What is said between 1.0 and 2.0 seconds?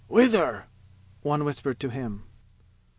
one whispered to